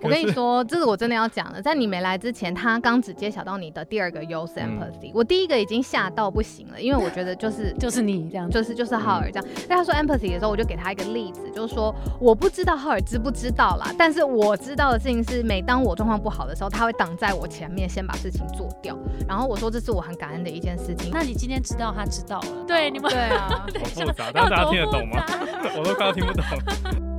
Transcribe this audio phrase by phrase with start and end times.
[0.00, 1.60] 我跟你说，这是我真的要讲的。
[1.60, 9.48] 在你没来之前，他刚只揭晓到你的第二个优 empathy，我第一个已经吓到不行了，因为我觉得就是 就是你这样，就是就是浩尔这样。
[9.68, 18.96] 但他说 empathy 的时候，我就给他一个例子，就是说我不知道浩尔知不知道啦，但是我知道的事情是，每当我状况不好的时候，他会挡在我前面，先把事情做掉。
[19.28, 21.10] 然后我说这是我很感恩的一件事情。
[21.12, 22.64] 那你今天知道他知道了？
[22.66, 23.48] 对，你们对啊，
[23.80, 25.24] 好复杂，但大家听得懂吗？
[25.78, 27.11] 我都快要听不懂。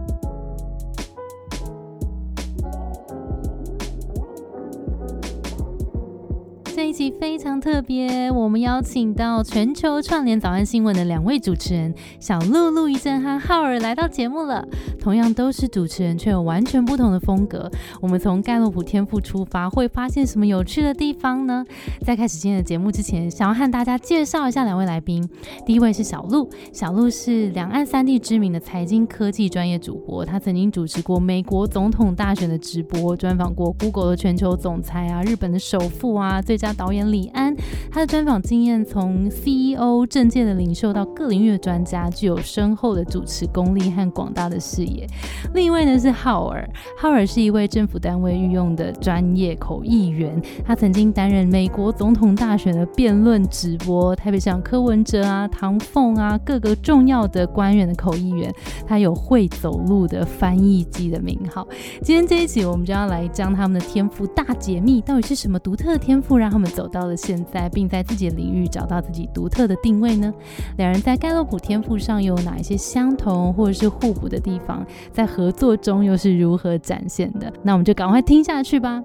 [7.20, 14.66] 非常特别，我们邀请到全球串联早安新闻的两位主持人小鹿、陆一正和浩尔来到节目了。
[14.99, 17.69] 同样都是主持人，却有完全不同的风格。
[18.02, 21.66] 我们从盖洛普天赋出发，会发现什么有趣的地方呢？
[22.05, 25.27] 在开始今天的节目之前，想要和大家介绍一下两位来宾。
[25.66, 36.57] 第一位是小鹿，小鹿是两岸三地知名的财经科技专业主播，他曾经主持过美国总统大选的直播，专访过 Google 的全球总裁啊，日本的首富啊，最。
[36.63, 37.56] 佳导导演李安，
[37.89, 45.08] 他的专访经验从 CEO、政界的领袖到各领域的专家，具有深厚的主持功力和广大的视野。
[45.53, 58.53] 另一位呢是浩尔，浩尔是一位政府单位御用的专业口译员，他曾经担任美国总统大选的辩论直播，台北市长柯文哲啊、唐凤啊各个重要的官员的口译员，
[58.86, 61.66] 他有会走路的翻译机的名号。
[62.02, 66.53] 今天这一集，我们就要来将他们的天赋大解密，到底是什么独特的天赋让？
[66.53, 70.33] 他们走到了现在，并在自己的领域找到自己独特的定位呢？
[70.77, 74.85] 两人在盖洛普天赋上有哪一些相同或者是互补的地方？
[75.11, 77.51] 在合作中又是如何展现的？
[77.61, 79.03] 那我们就赶快听下去吧。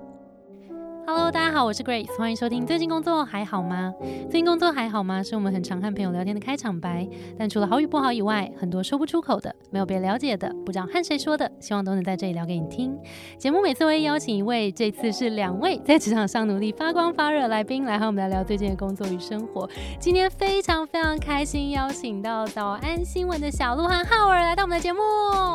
[1.11, 2.67] Hello，大家好，我是 Grace，欢迎收听。
[2.67, 3.95] 最近工作还好吗？
[4.31, 5.23] 最近工作还好吗？
[5.23, 7.09] 是我们很常和朋友聊天的开场白。
[7.39, 12.95] 但除了好与不好以外，很多说不出口的，没有被了解的，不知道和谁说的，希望都能在这里聊给你听。
[13.39, 19.67] 节目每次会邀请一位，这次是两位在职场上努力发光发热来宾来和我们聊聊最近的工作与生活。
[19.98, 25.01] 今天非常非常开心，邀请到早安新闻的小鹿和浩尔来到我们的节目。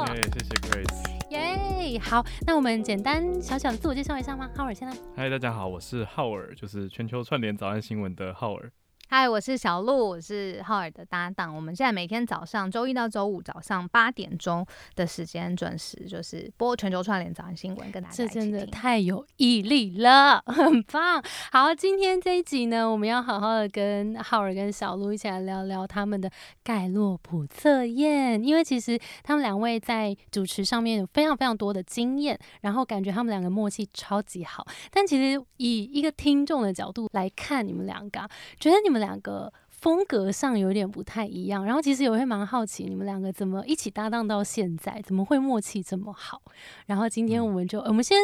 [0.08, 1.23] 谢谢 Grace。
[1.34, 4.48] 耶，好，那我们简单小小的自我介绍一下吗？
[4.56, 4.96] 浩尔先来。
[5.16, 8.72] 嗨，大家好，我是浩尔，就是全球串联早安新闻的浩尔。
[9.16, 11.56] 嗨，我是小鹿，我是浩尔的搭档。
[11.56, 14.66] 我们现在每天早上，周一到周五早上八点钟
[14.96, 21.24] 的时间准时，就是播全球串联早安新闻，跟大家这真的太有毅力了， 很棒。
[21.52, 26.28] 好，今天这一集呢，我们要好好的跟浩尔跟小鹿一起来聊聊他们的
[26.64, 34.66] 盖洛普测验，因为其实他们两位在主持上面有非常非常多的经验，然后感觉他们两个默契超级好。
[34.90, 38.28] 但其实以一个听众的角度来看，你们两个
[38.60, 39.03] 觉得你们。
[39.04, 46.42] 两个风格上有点不太一样，然后其实也会蛮好奇你们两个怎么一起搭档到现在，怎么会默契这么好？
[46.86, 48.18] 然后今天我们就我们先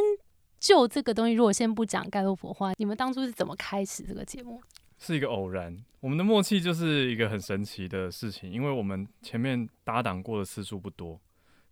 [0.60, 4.62] 就这个东西，如果先不讲盖洛普话，你们当初是怎么开始这个节目？
[4.98, 11.20] 是一个偶然，我们的默契就是一个很神奇的事情，因为我们前面搭档过的次数不多。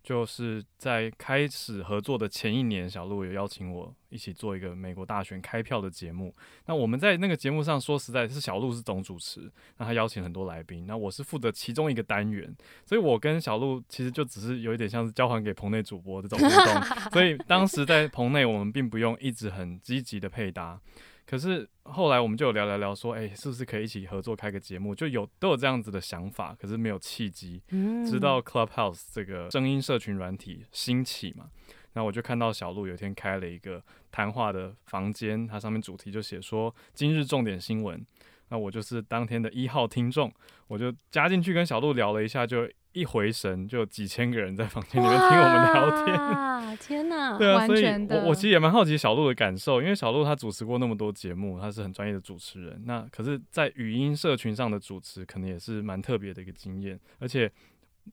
[0.08, 6.34] 就是在开始合作的前一年，小鹿有邀请我一起做一个美国大选开票的节目。
[6.64, 12.50] 那我们在那个节目上，说实在，是小鹿是总主持，那他邀请很多来宾，那我是负责其中一个单元，
[12.86, 16.82] 所以我跟小鹿其实就只是有一点像是交还给棚内主播这种互动。
[17.12, 20.80] 所以当时在棚内，我们并不用一直很积极的配搭。
[21.28, 24.94] 可是后来我们就有聊聊聊说，哎，是不是可以一起合作开个节目？
[24.94, 27.62] 就有都有这样子的想法，可是没有契机。
[28.08, 31.50] 直到 Clubhouse 这个声音社群软体兴起嘛，
[31.92, 38.02] 那我就看到小鹿有一天开了一个谈话的房间，它上面主题就写说今日重点新闻。
[38.48, 40.32] 那我就是当天的一号听众，
[40.66, 42.66] 我就加进去跟小鹿聊了一下，就。
[42.92, 46.16] 一回神，就几千个人在房间里面听我们聊天。
[46.18, 47.36] 啊，天哪！
[47.38, 52.82] 对啊，所以我我其实也蛮好奇小鹿的感受，因为小鹿他主持过那么多节目，他是很专业的主持人。
[52.86, 56.98] 那可是，在语音社群上的主持，可能也是蛮特别的一个经验。
[57.18, 57.50] 而且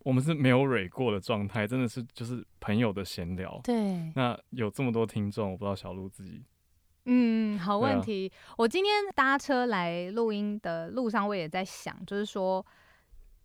[0.03, 3.59] 我们是没有蕊过的状态，真的是就是朋友的闲聊。
[3.63, 4.11] 对。
[4.13, 6.43] 那有这么多听众，我不知道小鹿自己。
[7.05, 8.31] 嗯，好问题。
[8.57, 12.63] 我今天搭车来录音的路上，我也在想，就是说。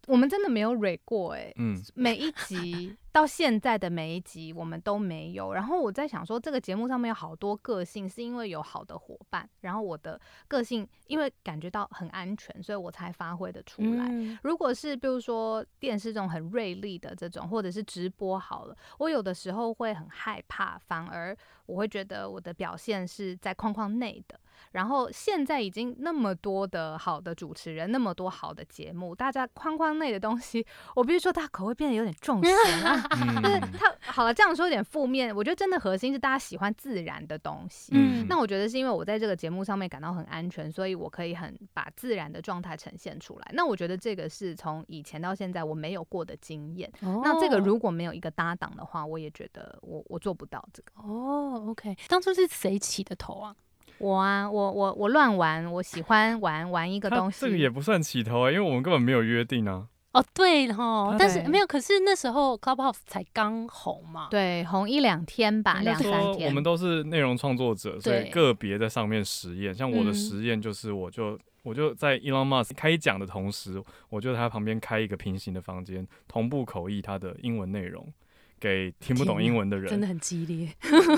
[0.06, 2.96] 我们真的没有蕊过哎，嗯，每一集。
[3.12, 14.08] 到现在的每一集我们都没有，然后我在想说，这个节目上面有好多个性，是因为有好的伙伴，然后我的个性因为感觉到很安全，所以我才发挥的出来。
[14.42, 21.36] 如果是比如说电视这种很锐利的这种，或者是直播好了，我有的时候会很害怕，反而
[21.66, 24.38] 我会觉得我的表现是在框框内的。
[24.72, 30.64] 然后现在已经那么多的好的主持人，那么多好的节目，大家框框内的东西，
[30.94, 32.99] 我必须说，大家口味变得有点重咸啊。
[33.42, 35.34] 就是他好了，这样说有点负面。
[35.34, 37.92] 我觉得真的核心是大家喜欢自然的东西。
[37.94, 43.50] 嗯，那我觉得是因为我在这个节目上面感到很安全，所以我可以很把自然的状态呈现出来。
[43.52, 46.90] 那我觉得这个是从以前到现在我没有过的经验。
[47.00, 50.92] 那这个如果没有一个搭档的话，我也觉得我我做不到这个。
[51.02, 53.54] 哦，OK，当初是谁起的头啊？
[53.98, 57.42] 我啊，我我我乱玩，我喜欢玩玩一个东西。
[57.42, 59.88] 这个也不算起头啊，因为我们根本没有约定啊。
[60.12, 66.48] 哦，对哈，但是没有，可是那时候 Clubhouse 才刚红嘛，对，红一两天吧，两三天。
[66.48, 69.72] 我们都是内容创作者，所以个别在上面实验。
[69.72, 78.12] 像我的实验就是，我就我就在 Elon Musk 开讲的同时，我就在他旁边开一个平行的房间，同步口译他的英文内容
[78.58, 79.88] 给听不懂英文的人。
[79.88, 80.68] 真的很激烈，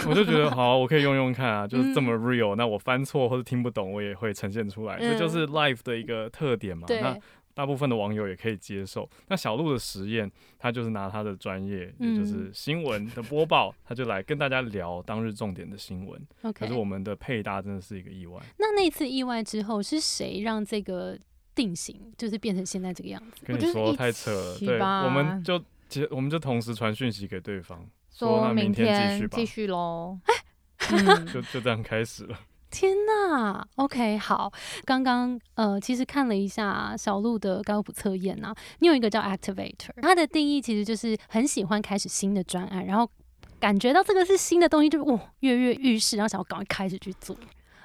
[0.06, 2.54] 我就觉得 好，我可以用用看啊，就是这么 real。
[2.56, 6.86] 那我翻错或者听不懂，我也会呈现出来，这就是 live 的一个特点嘛。
[6.88, 7.18] 那
[7.54, 9.08] 大部分的网友也可以接受。
[9.28, 16.20] 那小鹿的实验，他就是拿他的专业，也就是新闻的播报，他就来跟大家聊当日重点的新闻。
[16.52, 18.40] 可是我们的配搭真的是一个意外。
[18.58, 21.18] 那那次意外之后，是谁让这个
[21.54, 23.44] 定型，就是变成现在这个样子？
[23.44, 30.18] 跟你说太扯了，对，我们就接，我们就同时传讯息给对方，说明天继续吧，继续喽。
[31.32, 32.36] 就就这样开始了。
[32.72, 34.50] 天呐，OK，好，
[34.86, 43.08] 刚刚呃，其实看了一下小鹿的高普测验啊，你有一个叫 Activator，它的定义其实就是很喜欢开始新的专案，然后
[43.60, 47.36] 感觉到这个是新的东西，就是哇跃跃欲试，然后想要赶快开始去做。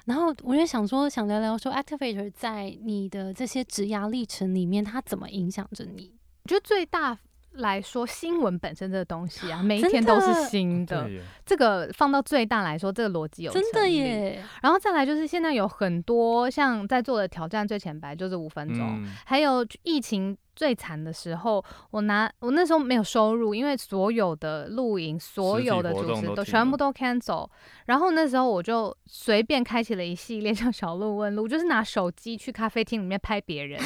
[0.06, 6.14] 然后我也想说，想聊聊说 Activator 在你的这些职涯历程里面，它怎么影响着你？
[6.44, 7.18] 我觉得最大。
[7.58, 11.08] 来说新闻本身这个东西啊，每一天都是新的。
[11.46, 14.42] 这个放到最大来说，这个逻辑有真的耶。
[14.62, 20.36] 然后再来就是现在有很多像在做的挑战最前排就是五分钟，还有疫情。
[20.58, 27.48] 最惨的时候，我拿我那时候没有收入，因为所有的露营、所有的主持都全部都 cancel。
[27.86, 33.80] 然后那时候我就随便开启了一系列 叫小鹿问路，就是拿手机去咖啡厅里面拍别人，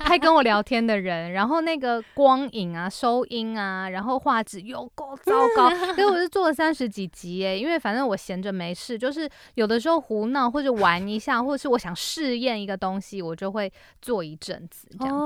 [0.00, 5.70] 拍跟我聊天的人，然后那个光影啊、收音啊，然后画质又够糟糕。
[5.94, 13.72] 所以我是做了三十几集诶，因为反正我闲着没事，就是有的时候胡闹或者玩一下，或者是我想试验一个东西，我就会
[14.02, 15.22] 做一阵子这样子。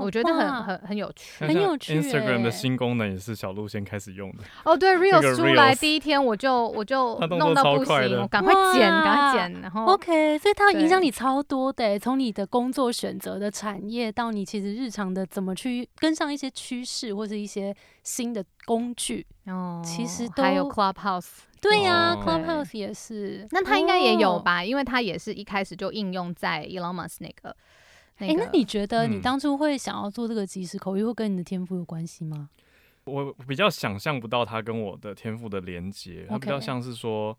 [0.00, 0.32] 我觉得。
[0.32, 2.00] 很很很有趣，很有趣。
[2.00, 4.38] Instagram 的新功能也是小鹿先开始用的。
[4.64, 9.60] 哦，对，Reels 出来第一天我就我就弄到不行，赶快剪，赶快剪。
[9.60, 19.26] 然后 OK，所以它影响你超多的，从你的工作选择的产业到你其实日常的怎么去跟上一些趋势或是一些新的工具。
[19.46, 21.28] 哦，其实还有 Clubhouse，
[21.60, 23.46] 对呀，Clubhouse 也是。
[23.50, 24.64] 那它应该也有吧？
[24.64, 27.54] 因为它也是一开始就应用在 Elon Musk 那个。
[28.28, 32.48] 哎，那你觉得你当初会想要做这个即时口语，会跟你的天赋有关系吗？
[33.04, 37.36] 我比较想象不到它跟我的天赋的连接，它比较像是说，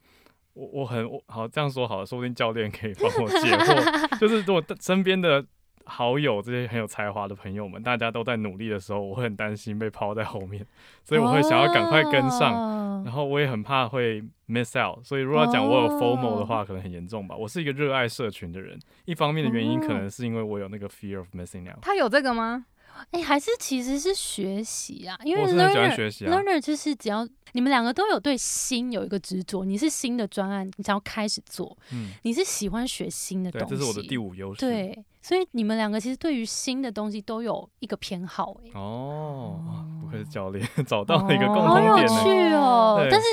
[0.53, 5.45] 我我很好这样说好了，说不定教练可以帮我解惑， 就是如果身边的。
[5.85, 10.65] 好友这些很有才华的朋友们，大家都在努力的时候，我会很担心被抛在后面，
[11.03, 15.03] 所以我会想要赶快跟上，然后我也很怕会 miss out。
[15.03, 17.35] 所以如果讲我有 formal 的话，可能很严重吧。
[17.35, 21.80] 我是一个热爱社群的人，一方面的原因可能是因为我有那个 fear of missing out。
[21.81, 22.65] 他有这个吗？
[23.12, 25.95] 哎，还是其实是学习啊，因为 learner
[26.28, 34.59] learner 就是只要你们两个都有对新有一个执着，你是新的专案，你只要开始做，嗯，你是喜欢学新的东西，这是我的第五优势。
[34.59, 38.56] 对，所以你们两个其实对于新的东西都有一个偏好。
[38.66, 43.07] 哎，哦，不愧是教练， 找到了一个共同点，好有趣哦。
[43.12, 43.28] 但是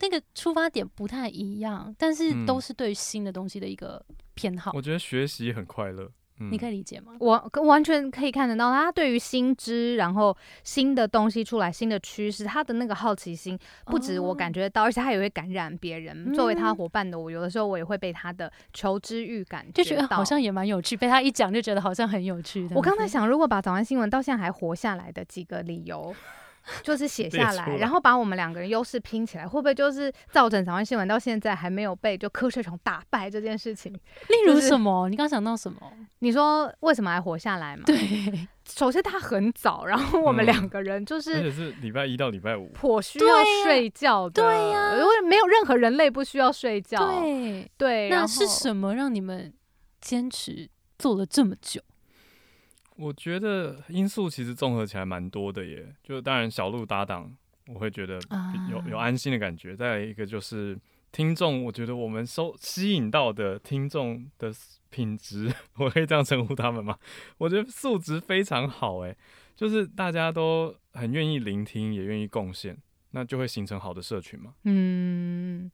[0.00, 4.04] 那个出发点不太一样，但是都是对新的东西的一个
[4.34, 4.72] 偏好。
[4.74, 6.10] 我觉得学习很快乐。
[6.50, 7.12] 你可以理解吗？
[7.20, 16.32] 我完全可以看得到，他对于新知，然后新的东西出来，新的趋势，他的那个好奇心不止我感觉到，而且他也会感染别人。
[16.34, 20.96] 作为他伙伴的我，有的时候我也会被他的求知欲感就觉得好像也蛮有趣。
[20.96, 22.68] 被他一讲，就觉得好像很有趣。
[22.74, 26.14] 我刚才想，如果把早安新闻到现在还活下来的几个理由。
[26.82, 33.92] 就是写下来，然后把我们两个人优势拼起来，会不会就是造成早安新闻到现在还没有被就瞌睡虫打败这件事情？
[33.92, 35.08] 例如什么？
[35.08, 35.80] 你刚想到什么？
[36.20, 37.82] 你说为什么还活下来嘛？
[37.84, 44.42] 对，首先他很早，然后我们两个人就是，而且是礼拜一到礼拜五，颇需要睡觉的。
[44.42, 47.06] 对呀，因为没有任何人类不需要睡觉。
[47.06, 49.52] 对对，那是什么让你们
[50.00, 51.80] 坚持做了这么久？
[53.02, 57.34] 我觉得因素其实综合起来蛮多的耶，就当然小鹿搭档，
[57.66, 58.20] 我会觉得
[58.70, 59.74] 有有安心的感觉。
[59.74, 60.78] 再来一个就是
[61.10, 64.52] 听众，我觉得我们收吸引到的听众的
[64.90, 66.96] 品质，我可以这样称呼他们吗？
[67.38, 69.16] 我觉得素质非常好诶，
[69.56, 72.78] 就是大家都很愿意聆听，也愿意贡献，
[73.10, 74.54] 那就会形成好的社群嘛。
[74.62, 75.68] 嗯，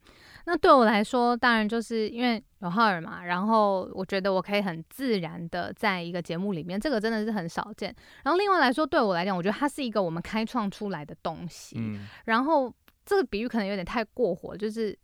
[0.49, 7.95] 那对我来说，当然就是因为有浩尔嘛，然后我觉得我可以很自然的在一个节目里面，这个真的是很少见。
[8.23, 11.75] 然后另外来说，对我来讲，我觉得它是一个我们开创出来的东西。
[11.77, 12.73] 嗯，然后
[13.05, 14.97] 这个比喻可能有点太过火，就是。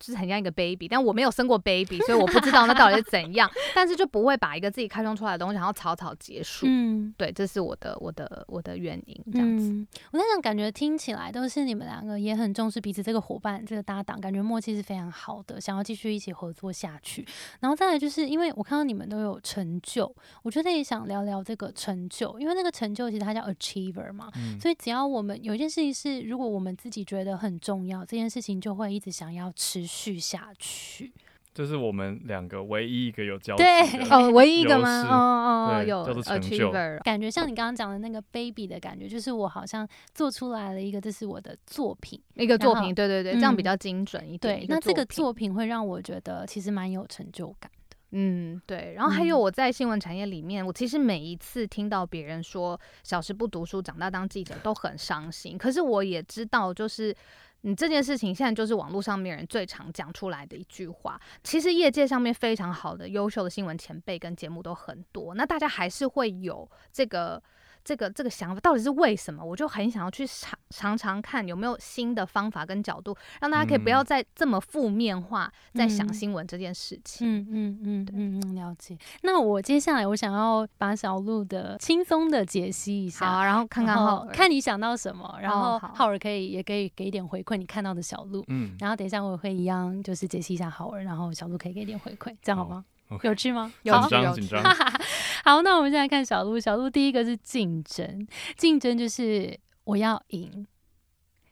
[0.00, 3.48] 就是很像一个 baby，但我没有生过 baby，所以我不知道那到底是怎样。
[3.76, 6.64] 但是就不会把一个自己开创出来的东西，然后草草结束。
[6.66, 9.22] 嗯，对，这是我的我的我的原因。
[9.30, 17.26] 这样子，我那种感觉听起来都是你们两个也很重视彼此这个伙伴、这个搭档，感觉默契是非常好的，想要继续一起合作下去。
[17.60, 20.10] 然后再来就是因为我看到你们都有成就，
[20.42, 24.30] 我觉得也想聊聊这个成就，因为那个成就其实它叫 achiever 嘛。
[24.58, 29.80] 所以只要我们有一件事情是，如果我们自己觉得很重要，这件事情就会一直想要持。
[29.82, 31.12] 续下去，
[31.52, 33.66] 这是我们两个唯一一个有交对
[34.08, 35.02] 哦，唯一一个吗？
[35.10, 36.70] 哦哦，有叫做成就，
[37.02, 44.60] 感觉像你刚刚讲的那个 baby 的感觉，就是我好像做出来了一个，这是我的作品，一个作品，对对对，这样比较精准一点。
[44.60, 47.96] 对，那这个作品会让我觉得其实蛮有成就感的。
[48.12, 48.94] 嗯，对。
[48.96, 55.58] 然后还有我在新闻产业里面，我其实每一次听到别人说小时不读书，长大当记者，都很伤心。
[55.58, 57.14] 可是我也知道，就是。
[57.62, 61.20] 你这件事情现在就是网络上面人最常讲出来的一句话。
[61.42, 67.42] 其实业界上面非常好的、优秀的新闻前辈跟节目都很多，那大家还是会有这个。
[67.84, 69.44] 这个这个想法到底是为什么？
[69.44, 77.26] 我就很想要去尝尝尝看有没有新的方法跟角度，让大家可以不要再这么负面化在想新闻这件事情。
[77.26, 78.96] 嗯嗯嗯嗯嗯，了解。
[79.22, 88.44] 那我接下来我想要把小鹿的轻松的解析一下，好，然后看看浩，看你想到什么，然后浩尔可以也可以给一点回馈，你看到的小鹿。
[88.48, 88.76] 嗯。
[88.78, 92.84] 然后等一下我会一样就是解析一下浩尔，然后小鹿可以给一点回馈，这样好吗？
[93.22, 93.72] 有趣吗？
[93.82, 94.62] 有张紧张。
[95.44, 96.58] 好，那我们现在看小鹿。
[96.58, 98.26] 小鹿第一个是竞争，
[98.56, 100.66] 竞争就是我要赢。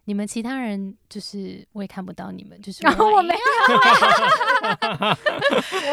[0.09, 3.41] 你们其他人就是我也看不到你们，就是然后我没有，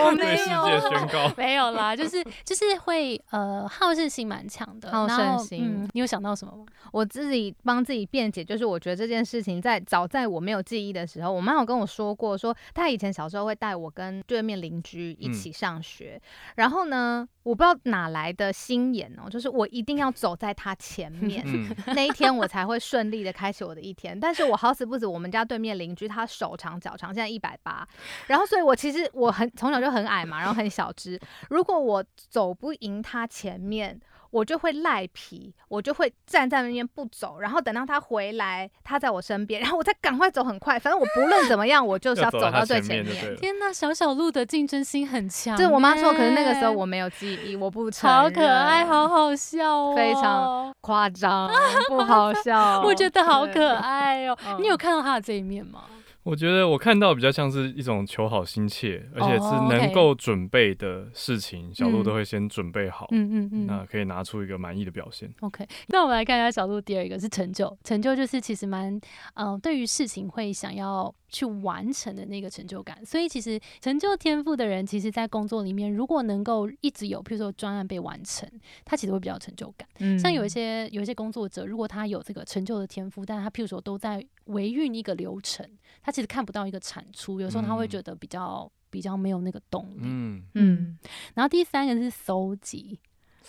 [0.05, 5.85] 我没有， 没有啦，就是就是会呃好胜心蛮强的，好胜心。
[5.91, 6.65] 你有想到什么吗？
[6.93, 16.21] 我自己帮自己辩解，就是我觉得这件事情在早在我没有记忆的时候，我妈有跟我说过，说她以前小时候会带我跟对面邻居一起上学，
[16.55, 21.45] 然后呢，我不知道哪来的心眼哦，就是我一定要走在他前面，
[21.93, 24.04] 那一天我才会顺利的开启我的一天。
[24.19, 27.87] 但是我好死不死，我们家对面邻居他手长脚长，现在一百八，
[28.27, 31.19] 然后所以我其实我很从小就很矮嘛，然后很小只。
[31.49, 33.99] 如果我走不赢他前面，
[34.31, 43.35] 我就会赖皮，我就会站在那边不走，然后等到他回来，他在我身边，然后我再赶快走很快，反正我不论怎么样，我就是要走到最前面。
[43.37, 45.55] 天哪，小小鹿的竞争心很强。
[45.57, 51.49] 就是我妈说，可是那个时候我没有记忆，我不承好可爱，好好笑哦，非常夸张，
[51.87, 52.81] 不好笑。
[52.81, 54.37] 我觉得好可爱哦。
[54.59, 55.83] 你有看到他的这一面吗？
[56.25, 65.31] 我觉得我看到比较像是一种求好心切，而且是能够准备的事情，小鹿都会先准备好，嗯嗯嗯，那可以拿出一个满意的表现。
[65.41, 68.99] OK，那我们来看一下小鹿第二个是成就，成就就是其实蛮，
[69.35, 73.05] 嗯，对于事情会想要去完成的那个成就感。
[73.05, 78.49] 所以其实成就天赋的人，其实在工作里面如果能够一直有，譬如说专案被完成，
[78.83, 79.87] 他其实会比较成就感。
[79.99, 85.69] 嗯，像有一些有一些工作者，如果他有这个成就的天赋，但他譬如说都在维运一个流程，
[86.01, 86.11] 他。
[86.11, 90.01] 其实看不到一个产出，有时候他会觉得比较比较没有那个动力。
[90.03, 90.97] 嗯嗯。
[91.33, 92.99] 然后第三个是搜集，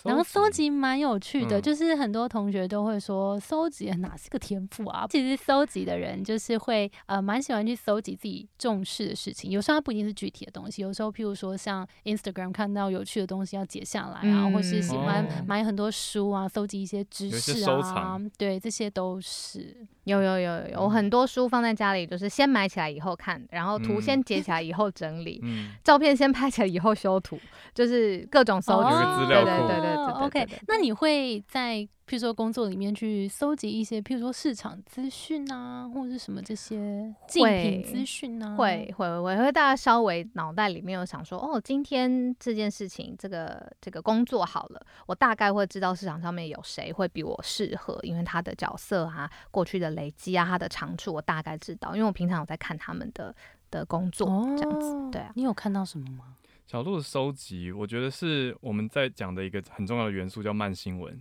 [0.03, 0.67] 然后搜集。
[0.77, 5.07] 蛮有趣的，就是很多同学都会说搜集哪是个天赋啊？
[5.09, 19.87] 其实搜集的人就是会呃蛮喜欢去搜集自己重视的事情，有时候它不一定是具体的东西，有时候譬如说像 Instagram 看到有趣的东西要截下来啊，或是喜欢买很多书啊，搜集一些知识啊，对，这些都是。
[20.03, 25.43] 有有有有，我很多书放在家里，就是先买起来以后看，然后图先截起来以后整理，
[25.83, 27.37] 照片先拍起来以后修图，
[27.73, 28.89] 就是各种搜集。
[28.89, 29.67] 资料库。
[29.67, 30.25] 对对对对对。
[30.25, 31.87] OK，那你会在？
[32.07, 53.35] 譬如说工作里面去搜集一些，譬如说市场资讯啊，或者是什么这些竞品资讯呢，会会会会，大家稍微脑袋里面有想说，哦，今天这件事情，这个这个工作好了，我大概会知道市场上面有谁会比我适合，因为他的角色啊，过去的累积啊，他的长处我大概知道，因为我平常有在看他们的
[53.69, 56.37] 的工作这样子，对啊，你有看到什么吗？
[56.67, 61.19] 小鹿的收集，我觉得是我们在讲的一个很重要的元素，叫慢新闻。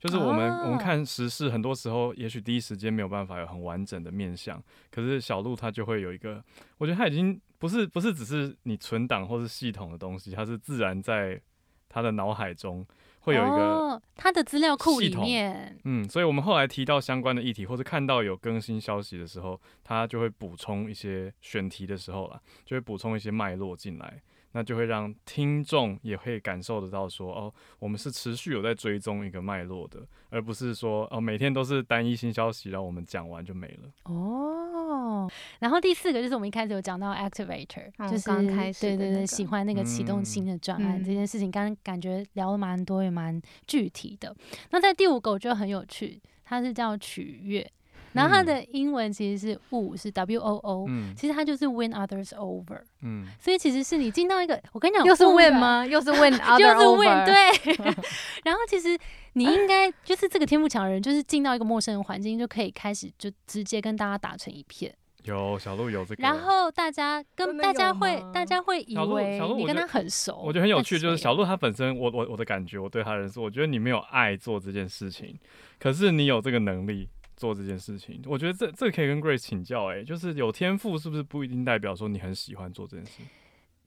[0.00, 6.44] 就是我们我们看时事，很多时候也许第一时间没有办法有很完整的面相，可是小鹿它就会有一个，
[6.78, 11.40] 我觉得它已经不是不是只是你存档或是系统的东西，它是自然在
[11.88, 12.84] 他的脑海中。
[13.20, 24.22] 会有一个他的资料库里面，嗯，所以我们后来提到相关的议题或者看到有更新消息的时候，它就会补充一些选题的时候啦，就会补充一些脉络进来。
[24.58, 30.00] 那就会让听众也会感受得到，说哦，我们是持续有在追踪一个脉络的，
[30.30, 34.12] 而不是说哦每天都是单一新消息，然后我们讲完就没了。
[34.12, 44.34] 哦，然后第四个就是我们一开始有讲到 activator，就是刚开始对对对，喜欢那个启动新的专案这件事情，刚刚感觉聊了蛮多，也蛮具体的。
[44.70, 47.70] 那在第五个我觉得很有趣，它是叫取悦。
[48.12, 52.80] 然后它的英文其实是 “woo”，是 W O O，其实它就是 “win others over”。
[53.02, 55.86] 嗯，所以其实是你进到一个，我跟你讲，又是 win 吗？
[55.86, 57.24] 又是 win others over。
[57.26, 57.94] 对。
[58.44, 58.98] 然后其实
[59.34, 64.94] 你应该就是这个天赋强的人，就是进到一个陌生的环境，就可以开始就直接跟大家打成一片。
[65.24, 66.22] 有小鹿有这个。
[66.22, 70.40] 然后大家跟大家会，大家会以为你跟他很熟。
[70.42, 75.38] 我觉得很有趣，就是小鹿他本身，我我我的感觉，我对他认识，我觉得你没有爱做这件事情，
[75.78, 77.08] 可是你有这个能力。
[77.38, 83.22] 做这件事情，我觉得这这可以跟 Grace 请教，哎，就是有天赋是不是不一定代表说你很喜欢做这件事？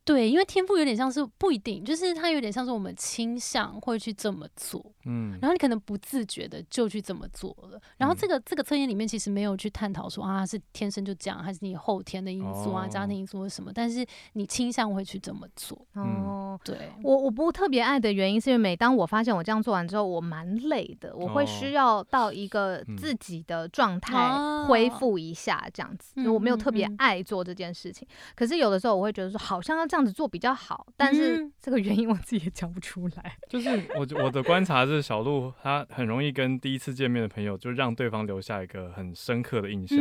[0.03, 7.79] 对，因为天赋有点像是不一定，就是它有点像是我们倾向会去这么做，嗯，然后你可能不自觉的就去这么做了。
[7.97, 14.03] 然后这个这个测验里面其实没有去探讨说啊是天生就这样，还是你后天的因素啊、家庭因素什么，但是
[14.33, 15.79] 你倾向会去这么做。
[15.93, 28.07] 哦，对我我不特别爱的原因是因为每当我发现我这样做完之后，我蛮累的，我会需要到一个自己的状态恢复一下这样子，我没有特别爱做这件事情。
[28.35, 29.90] 可是有的时候我会觉得说好像要。
[29.91, 33.35] 这样子做比较好，但是这个原因我自己也讲不出来。
[33.49, 39.97] 就是我我的观察是，小鹿他很容易跟第一次见面的朋友，就让对方留下一个很深刻的印象，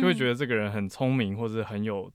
[0.00, 2.10] 就会觉得这个人很聪明，或者很有。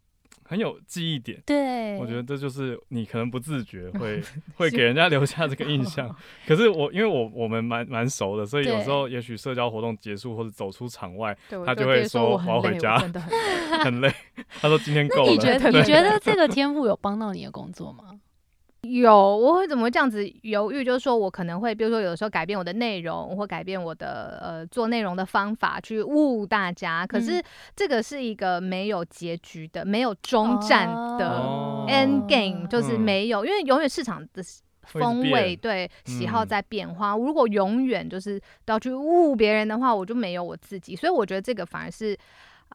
[0.48, 4.22] 很有记忆点，对，我觉得这就是你可能不自觉会
[4.56, 6.16] 会给人家留下这个印象。
[6.48, 11.36] 可是我因为我我们蛮蛮熟的，所以有时候也许社交活动结束或者走出场外，
[11.66, 12.98] 他就会说我要回家，
[13.84, 14.14] 很累。
[14.62, 15.32] 他说今天够了。
[15.32, 18.20] 你觉得你觉得这个天赋有帮到你的工作吗？
[18.92, 20.84] 有，我会怎么会这样子犹豫？
[20.84, 27.06] 就是说我可能会，比如说有的时候改变我的内容，或改变我的呃做内容的方法，去误大家。
[27.06, 27.42] 可是
[27.76, 34.44] 这个是一个没有结局的、没有终站的 end game，就是没有，因为永远市场的
[34.84, 37.16] 风味对喜好在变化。
[37.16, 40.96] 如果永远就是都要去误别人的话，我就没有我自己。
[40.96, 42.18] 所以我觉得这个反而是。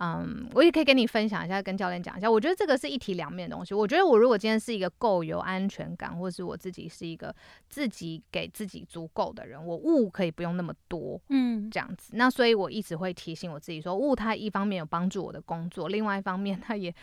[0.03, 2.31] 嗯，我也可以跟你分享一下，跟教练讲一下。
[2.31, 3.75] 我觉得这个是一体两面的东西。
[3.75, 7.35] 我觉得我如果今天是一个够有安全感，或是我自己是一个
[7.69, 12.13] 自己给自己足够的人，我物可以不用那么多，嗯，这样子。
[12.15, 16.95] 那所以我一直会提醒我自己说，物它一方面有帮助我的工作，另外一方面它也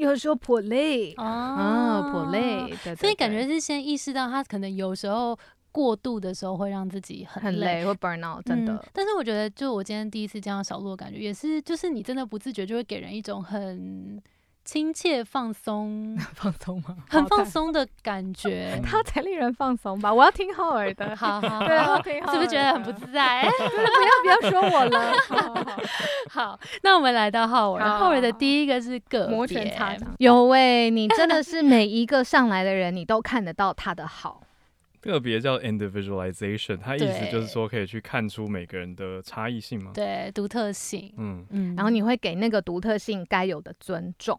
[0.00, 2.74] 有时候颇累啊，颇累。
[2.96, 5.38] 所以感觉是先意识到他可能有时候。
[5.74, 8.80] 过度的时候会让自己很累，会 burn out，真的。
[8.92, 14.22] 但是我觉得，就我今天第一次见到小鹿的感觉，也是，就是你真的不自觉就会给人一种很
[14.64, 16.96] 亲切、放松、 放松吗？
[17.08, 18.80] 很放松的感觉。
[18.86, 20.14] 他才令人放松吧？
[20.14, 21.10] 我要听浩尔的。
[21.16, 23.42] 好好，对，是不是觉得很不自在？
[23.42, 25.12] 不要不要说我了。
[26.30, 27.98] 好，那我们来到浩尔。
[27.98, 30.14] 浩尔的第一个是个摩拳擦掌。
[30.18, 34.40] 有喂，你真的是每一个上来的人，你都看得到他的好。
[35.12, 39.90] 个别叫 individualization，它意思就是说可以去看出每个人的差异性吗？
[39.94, 41.12] 对，独特性。
[41.16, 44.38] 嗯嗯，然后你会给那个独特性该有的尊重。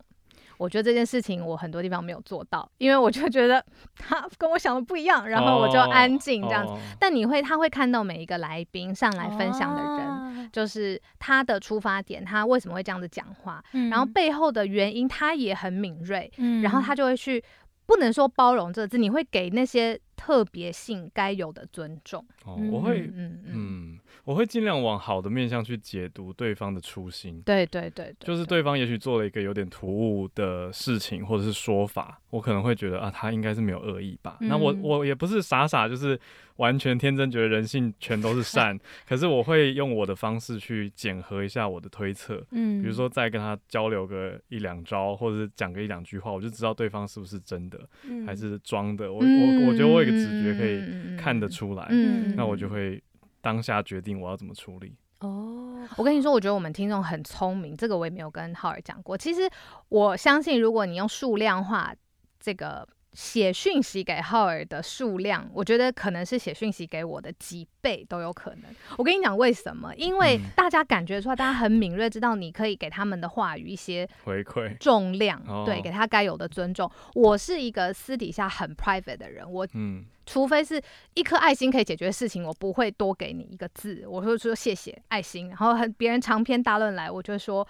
[0.57, 3.61] 我觉得这件事情我很多地方没有做到，因为我就觉得
[3.97, 6.71] 他跟我想的不一样，然后我就安静这样子。
[6.97, 16.31] 但你会，他会看到每一个来宾上来分享的人，就是他的出发点，他为什么会这样子讲话，然后背后的原因，他也很敏锐，
[16.63, 17.43] 然后他就会去。
[17.85, 22.25] 不能说包容这个字，你会给那些特别性该有的尊重。
[22.43, 27.41] 哦，我会，嗯嗯，我会尽量往好的面向去解读对方的初心。
[27.45, 34.37] 对对对，就是对方也许做了一个有点突兀的事情或者是说法，我可能会觉得啊，他应该是没有恶意吧。
[34.41, 36.19] 那我我也不是傻傻，就是。
[36.55, 47.77] 完全天真，觉得人性全都是善， 可是我会用我的方式去检核一下我的推测，嗯，比如说再跟他交流个一两招，或者是讲个一两句话，我就知道对方是不是真的
[48.25, 49.11] 还是装的。
[49.11, 51.89] 我我我觉得我有个直觉可以看得出来，
[52.37, 53.03] 那我就会
[53.45, 54.97] 当下决定我要怎么处理。
[55.19, 59.15] 哦，我跟你说，我觉得我们听众很聪明，这个我也没有跟浩儿讲过。
[59.15, 59.47] 其实
[59.89, 61.93] 我相信，如果你用数量化
[62.39, 62.87] 这个。
[63.15, 68.63] 写讯息给浩尔的数量，我觉得可能是写讯息给我的几倍都有可能。
[68.97, 69.95] 我跟你讲为什么？
[69.95, 76.91] 因为大家感觉出来，大家很敏锐，知道你可以给他们的话语一些回馈重量，对，给他该有的尊重。
[77.13, 80.81] 我是一个私底下很 private 的人，我嗯，除非是
[81.13, 85.47] 一颗爱心可以解决的事情，我不会多给你一个字，我会说谢谢爱心。
[85.47, 87.65] 然后很别人长篇大论来，我就说。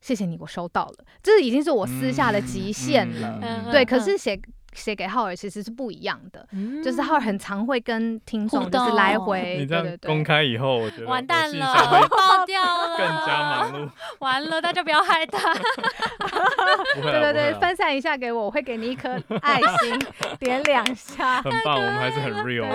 [0.00, 3.70] 谢谢你，我收到了，这已经是我私下的极限了。
[3.70, 4.36] 对，可是写
[4.74, 6.46] 写给浩尔其实是不一样的，
[6.82, 9.58] 就是浩尔很常会跟听众就是来回。
[9.58, 11.72] 你这样公开以后，我觉得完蛋了，
[12.08, 13.90] 爆掉了，更加忙碌。
[14.20, 15.52] 完了，大家不要害他。
[16.94, 19.98] 对对对，分散一下给我，我会给你一颗爱心，
[20.38, 21.42] 点两下。
[21.42, 22.66] 很棒，我们还是很 real，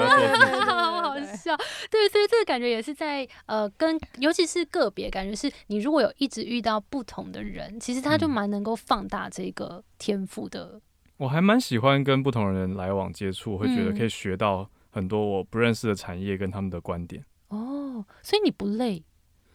[0.65, 1.55] 好好笑。
[1.89, 10.79] 对，所以这个感觉也是在呃，跟尤其是个别感觉是，你如果有一直遇到不同的人，其实他就蛮能够放大这个天赋的。
[11.17, 17.25] 我还蛮喜欢跟不同的人来往接触，会觉得可以学到很多我不认识的产业跟他们的观点。
[17.49, 19.03] 哦，所以你不累，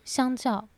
[0.04, 0.68] 相较。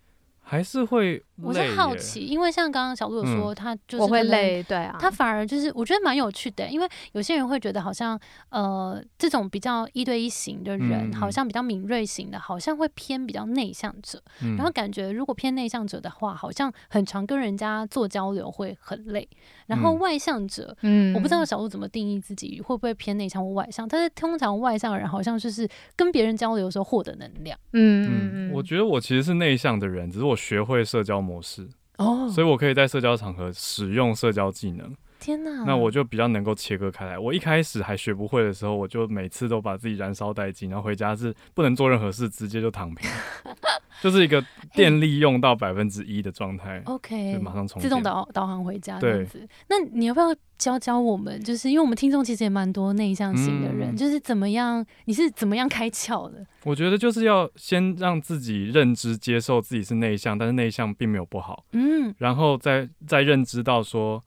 [0.40, 8.18] 还是会，我是好奇，因为像刚刚小鹿有说，他就是我会累，对啊，他反而就是我觉得蛮有趣的，因为有些人会觉得好像
[8.50, 14.22] 呃这种比较一对一型的人，好像比较敏锐型的，好像会偏比较内向者，
[14.56, 19.28] 然后感觉如果偏内向者的话，好像很常跟人家做交流会很累，
[19.66, 30.38] 然后外向者，嗯，我不知道小鹿怎么定义自己会不会偏内向或外向，但是通常外向的人好像就是跟别人交流的时候获得能量，嗯嗯，我觉得我其实是内向的人，只是我。
[30.44, 34.94] 学会社交模式哦，所以我可以在社交场合使用社交技能。
[35.24, 37.18] 天哪，那我就比较能够切割开来。
[37.18, 43.08] 我一开始还学不会的时候，我就每次都把自己燃烧殆尽，然后回家是不能做任何事，直接就躺平。
[44.02, 49.48] 就是一个电力用到百分之一的状态，OK，就马上充自动导导航回家这样子。
[49.68, 51.42] 那你要不要教教我们？
[51.42, 54.84] 就是因为我们听众其实也蛮多内向型的人，就是怎么样？
[55.06, 56.44] 你是怎么样开窍的？
[56.64, 64.22] 我觉得就是要先让自己认知接受自己是内向，但是内向并没有不好，嗯，然后再再认知到说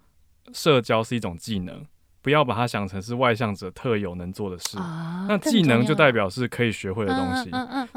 [0.53, 1.85] 社交是一种技能。
[2.19, 4.77] 不要把它想成是外向者特有能做的事，
[5.29, 7.49] 那技能就代表是可以学会的东西，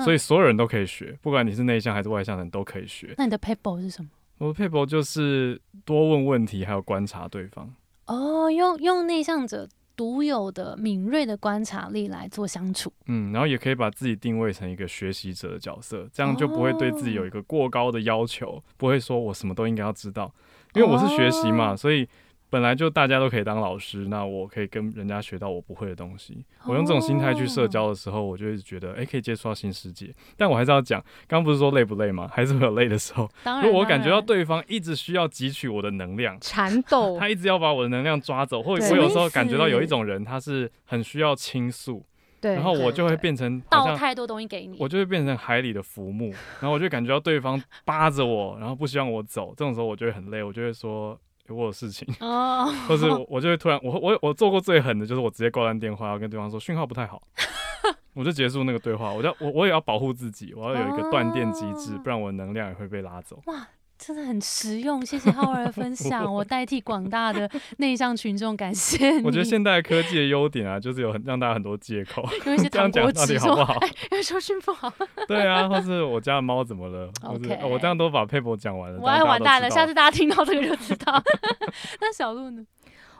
[0.04, 3.12] 所以所有人都可以学，不管你是内向还是外向的人都可以学。
[3.18, 4.08] 那你的 paper 是什么？
[4.38, 7.74] 我的 paper 就是多问问题，还有观察对方。
[8.06, 12.92] 哦，用用内向者独有的敏锐的观察力来做相处。
[13.06, 20.32] 嗯，然后也可以把自己定位成一个学习者的角色，这样就不会对自己有一个过高的要求，不会说我什么都应该要知道，
[20.74, 22.08] 因为我是学习嘛，所以。
[22.50, 26.44] 本来就大家都可以当老师，那我可以跟人家学到我不会的东西。
[26.66, 30.12] 我用这种心态去社交的时候，我就一直觉得，哎，可以接触到新世界。
[30.36, 32.28] 但我还是要讲，刚刚不是说累不累吗？
[32.34, 33.30] 还是会有累的时候。
[33.62, 42.04] 如果我感觉到对方一直需要汲取我的能量， 缠斗，他一直要把我的能量抓走，或者我有时候感觉到有一种人，他是很需要倾诉，
[42.40, 49.54] 对，然后我就会变成倒太多东西给你，我就会变成海里的浮木，然后我就感觉到对方扒着我，然后不希望我走。
[49.56, 51.16] 这种时候我就会很累，我就会说。
[51.52, 52.06] 我有事情，
[52.88, 57.22] 或是我就会突然，我我我做过最狠的就是我直接挂断电话，要跟对方说讯号不太好，
[58.14, 59.12] 我就结束那个对话。
[59.12, 63.40] 我要我我也要保护自己，我要有一个断电机制，不然我的能量也会被拉走。
[63.46, 63.66] 哇。
[64.00, 66.24] 真的很实用，谢谢浩儿的分享。
[66.32, 69.22] 我代替广大的内向群众感谢你。
[69.22, 72.26] 我觉得现代科技的优点啊，就是有很让大家很多借口。
[72.46, 73.78] 因为是糖果纸，好不好？
[74.10, 74.90] 因为收讯不好。
[75.28, 78.98] 对啊，或是我家的猫怎么了？OK，我这样都把佩博讲完了。
[78.98, 81.22] 我要完蛋了，下次大家听到这个就知道。
[82.00, 82.64] 那小鹿呢？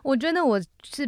[0.02, 1.06] 我觉得我是，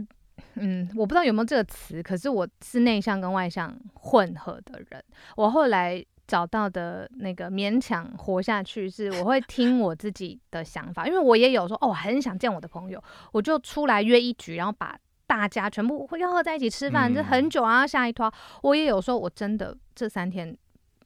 [0.56, 5.02] 嗯，我不知道有没有这个词，可是我是内向跟外向混合的人。
[5.35, 6.04] 我后来。
[6.26, 18.32] 找到的那个勉强活下去，是我会听我自己的想法，因为我也有说哦，我很想见我的朋友，我就出来约一局，然后把大家全部会要喝在一起吃饭，这很久啊，下一拖，
[18.62, 20.56] 我也有说，我真的这三天。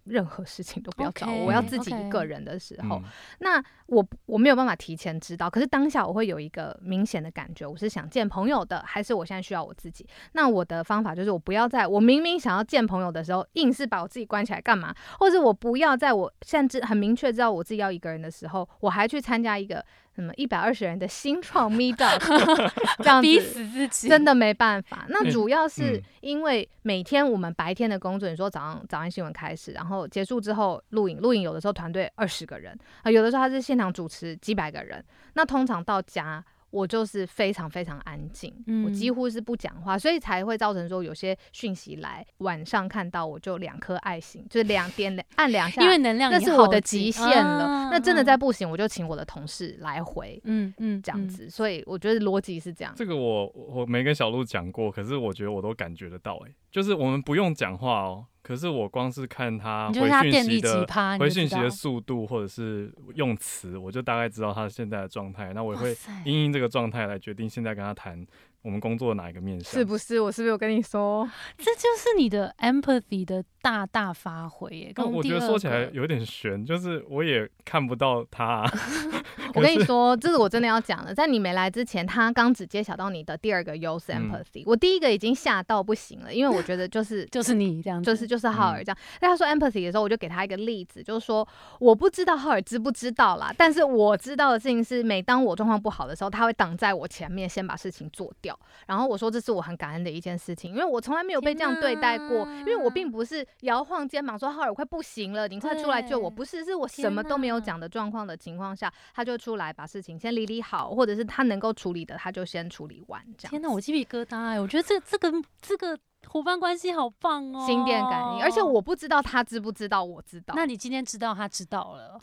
[0.07, 3.03] 任何事情都不要找我，我要自己一个人的时候，
[3.41, 10.07] 那我我没有办法提前知道，可是当下我会有一个明显的感觉，我是想见朋友的，还是我现在需要我自己？
[10.33, 14.95] 那我的方法就是，我不要在我明明想要见朋友的时候，硬是把我自己关起来干嘛？
[15.19, 19.85] 或者我不要在我甚至很明确知道我自己要一个人的时候，我还去参加一个。
[20.17, 22.19] 什么一百二十人的新创 Meetup，
[22.99, 25.07] 这样逼死自己，真的没办法。
[25.09, 35.05] 那主要是因为每天我们白天的工作，你说早上早安新闻开始，然后结束之后录影，录影有的时候团队二十个人啊，有的时候他是现场主持几百个人。
[35.35, 36.45] 那通常到家。
[36.77, 38.53] 我就是非常非常安静，
[38.85, 47.89] 我几乎是不讲话，所以才会造成说有些讯息来，晚上看到我就两颗爱心，就是两点按两下，因为能量那是我的极限了。
[47.91, 51.49] 那真的再不行，我就请我的同事来回，嗯嗯，这样子。
[51.49, 52.93] 所以我觉得逻辑是这样。
[52.95, 58.27] 这个我我没跟小鹿讲过，可是我觉得我都感觉得到，哎，就是我们不用讲话哦。
[58.47, 60.87] 可是我光是看他回讯息的
[61.19, 65.53] 回讯息的速度，或者是用词，我就大概知道他现在的状态。
[65.53, 68.25] 那我也会因应这个状态来决定现在跟他谈。
[68.67, 69.75] 我们工作的哪一个面向？
[69.75, 70.19] 是不是？
[70.19, 71.25] 我是不是有跟你说？
[71.57, 74.93] 这就是你的 empathy 的大大发挥耶！
[74.93, 78.69] 跟我觉得说起来有点悬，就是我也看不到他。
[79.55, 81.15] 我跟你说，这是我真的要讲的。
[81.15, 84.65] 在你没来之前，他刚只揭晓到你的第二个优势 empathy。
[84.67, 88.99] 我第一个已经吓到不行了，因为我觉得就是 就是你这样，就是就是浩尔这样。
[89.21, 91.47] 在他说 empathy 的时候，我就给他一个例子，就是说
[91.79, 98.56] 我不知道浩尔知不知道啦，但是我知道的事情是，每当我状况不好的时候，他会挡在我前面，先把事情做掉。
[98.87, 102.47] 然后我说这是我很感恩的一件事情，因为我从来没有被这样对待过。
[102.61, 113.21] 因为我并不是摇晃肩膀说浩尔快不行了，你快出来救我，不是，是我什么都没有讲的状况的情况下，他就出来把事情先理理好，或者是他能够处理的，他就先处理完。
[113.37, 113.51] 这样。
[113.51, 114.61] 天哪，我鸡皮疙瘩哎！
[114.61, 118.43] 我觉得这这个这个伙伴关系好棒哦，心电感应。
[118.43, 120.55] 而且我不知道他知不知道，我知道。
[120.57, 122.21] 那你今天知道他知道了。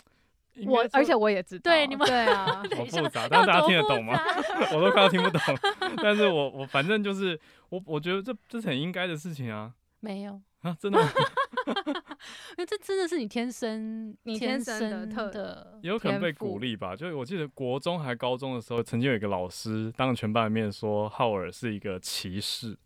[0.68, 2.46] 我而且我也知道，对你们对啊，
[2.78, 4.20] 好复杂，但是大家听得懂吗？
[4.74, 5.42] 我都快要听不懂，
[6.02, 7.39] 但是我我反正就是
[7.70, 9.74] 我我觉得这这是很应该的事情啊。
[10.00, 16.94] 没有啊，真的，因为这真的是你天生你天生的特，也有可能被鼓励吧。
[16.94, 22.78] 就是我记得国中还高中的时候，曾经有一个老师当着全班的面说浩尔是一个骑士，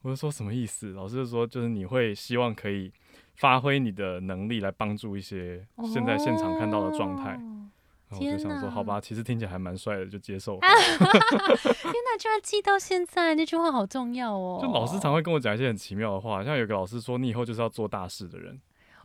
[0.00, 0.94] 我就说什么意思？
[0.94, 2.90] 老师就说就是你会希望可以。
[3.36, 7.30] 发挥你的能力来帮助一些现在现场看到的状态，
[8.08, 10.58] 然后我就想说，好吧，其实听起来还蛮帅的，就接受。
[10.60, 14.58] 天哪，居然记到现在，那句话好重要哦。
[14.62, 18.60] 就老师常会跟我讲一些很奇妙的话，像有个老师说，你以后就是要做大事的人。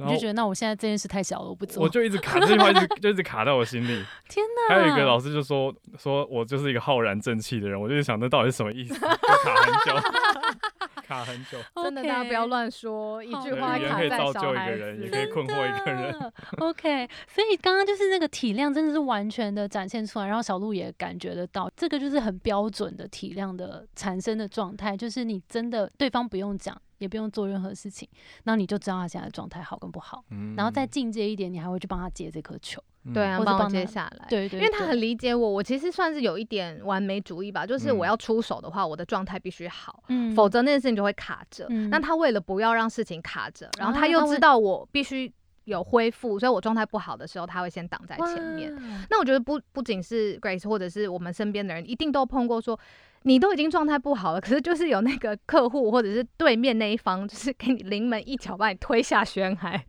[0.06, 1.84] 我就觉得，那我现在这件事太小了，我不做。
[1.84, 4.04] 我就一直卡这句话，一直就一直卡在我心里。
[4.30, 4.76] 天哪！
[4.76, 8.94] 还有一个老师就说，说我就是一个浩然正气的人，我就想，那到底是什么意思？
[8.94, 10.12] 卡很久。
[11.08, 16.34] 卡很久， 真的，大家不要乱说，一句话卡在小孩子，也可以困惑一个人。
[16.60, 26.80] OK，所以刚刚就是那个体谅，真的是完全的展现出来，然后小鹿也感觉得到，这个就是很标准的体谅的产生的状态，就是你真的对方不用讲。
[27.02, 28.08] 也不用做任何事情，
[28.44, 41.68] 然后你就知道他现在的状态好跟不好，嗯然后再进阶一点，你还会去帮他接这颗球，对啊，帮我接下来，对对，因为他很理解我，我其实算是有一点完美主义吧，就是我要出手的话，我的状态必须好，嗯，否则那件事情就会卡着。
[41.90, 45.34] 那他为了不要让事情卡着，然后他又知道我必须
[45.64, 48.72] 有恢复，所以我状态不好的时候，他会先挡在前面。
[49.10, 52.80] 那我觉得不不仅是 Grace，或者是我们身边的人，一定都碰过说。
[53.24, 59.84] 你都已经状态不好了， 可是就是有那个客户或者是对面那一方，就是给你临门一脚把你推下悬崖，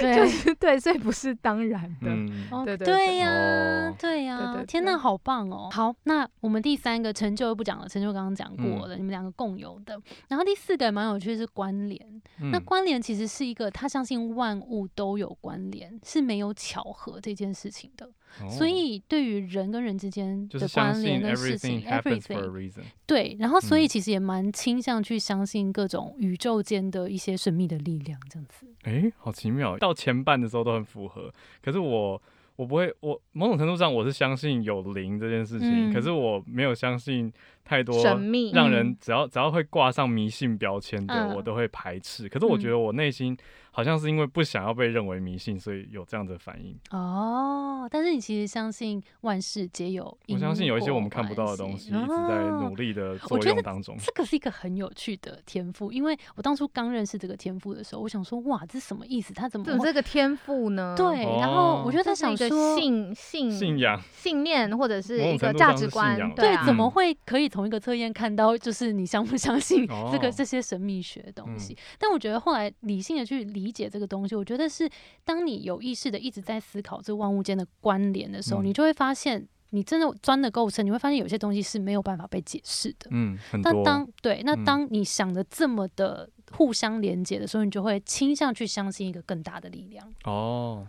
[0.14, 5.68] 就是对，所以不是当然的，对对对呀，对呀，天呐，好棒哦！
[5.72, 10.00] 好，那我们第三个成就不讲了，成就刚刚讲过了，你们两个共有的。
[10.28, 12.22] 然后第四个蛮有趣是关联，
[12.52, 18.08] 那关联其实是一个他相信万物都有关联，是没有巧合这件事情的。
[18.48, 22.70] 所以，对于人跟人之间的关联的事情，everything，
[23.06, 28.66] 对，然后所以其实也蛮倾向去相信各种宇宙间的一些神秘的力量，这样子。
[28.82, 29.78] 哎，好奇妙！
[29.78, 32.20] 到前半的时候都很符合，可是我。
[32.56, 37.30] 我不会，我某种程度上我是相信有灵这件事情，可是我没有相信
[37.62, 42.26] 太多神秘，让人只要只要会挂上迷信标签的，我都会排斥。
[42.26, 43.36] 可是我觉得我内心
[43.76, 46.74] 好像是因为不想要被认为迷信，所以有这样的反应。
[46.92, 53.94] 哦，但是你其实相信万事皆有，我相信有一些我们看不到的东西一直在努力的作用当中。
[53.98, 59.34] 这个是一个很有趣的天赋，因为我当初刚认识这个天赋的时候，我想说，哇，这是什么意思？
[59.34, 60.94] 他怎么有这个天赋呢？
[60.96, 62.34] 对，然后我觉得他想。
[62.36, 71.76] 信信信仰信念或者是一个价值观，对，怎么会可以从一个测验看到，就是你相不相信这个这些神秘学的东西？
[71.98, 74.88] 但我觉得后来理性的去理解这个东西，我觉得是
[75.24, 83.08] 当你有意识的一直在思考这万物间的关联的时候，你就会发现，你真的钻的够深，你会发现有些东西是没有办法被解释的。
[83.10, 90.12] 嗯，那当对，那当你想的这么的互相连接的时候，你就会倾向去相信一个更大的力量。
[90.24, 90.86] 哦。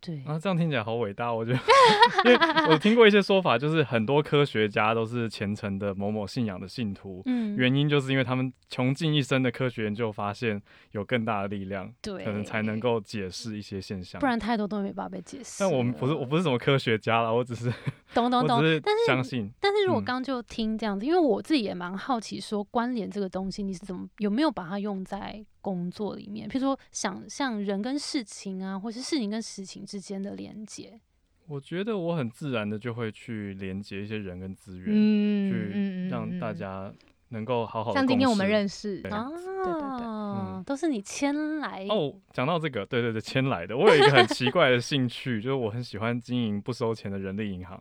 [0.00, 0.22] 对。
[0.26, 1.58] 啊，这样听起来好伟大，我觉得，
[2.24, 10.60] 因为我听过一些说法，就是很多科学家都是虔诚的某某信仰的信徒，嗯，原因就是因为他们穷尽一生的科学研究，发现
[10.92, 15.56] 有更大的力量，对，可能才能够解释一些现象，不然太多东西没办法被解释。
[15.60, 17.72] 但我们不是，我不是什么科学家了，我只是
[18.14, 26.48] 懂 懂懂，但是相信，但是是如果刚就听这样子，因为我自己也蛮好奇，说关联这个东西，你是怎么有没有把它用在工作里面？
[26.48, 31.00] 譬如说想象人跟事情啊，或是事情跟事情之间的连接。
[31.46, 36.92] 我觉得我很自然的就会去连接一些人跟资源，去让大家
[37.30, 42.14] 能够好好像今天我们认识啊，对对对，都是你牵来哦。
[42.32, 43.76] 讲到这个，对对对，牵来的。
[43.76, 47.80] 我有一个很奇怪的兴趣， 就是我很喜欢经营不收钱的人力银行，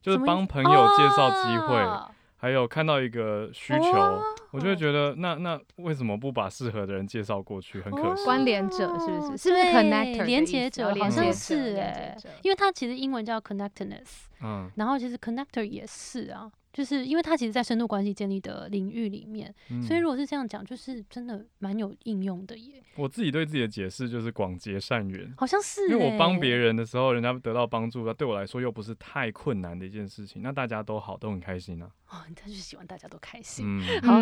[0.00, 2.14] 就是帮朋友介绍机会。
[2.40, 7.82] 还有看到一个需求，我就会觉得，那那为什么不把适合的人介绍过去？
[7.82, 8.24] 很可惜。
[8.24, 9.36] 关联者是不是？
[9.36, 10.24] 是不是 connector？
[10.24, 16.50] 连接者好像是哎，因为它其实英文叫 connectedness，嗯，然后其实 connector 也是啊。
[16.72, 19.52] 就是因为它其实，在深度关系建立的领域里面，
[19.82, 22.82] 所以如果是这样讲，就是真的蛮有应用的耶。
[22.96, 25.88] 我自己对自己的解释就是广结善缘，好像是。
[25.88, 31.90] 因为我帮别人的时候，人家得到帮助，那对我来说又不是太困难的一件事情，那大家都好，都很开心啊。
[32.08, 33.64] 哦，他就喜欢大家都开心。
[34.02, 34.20] 好，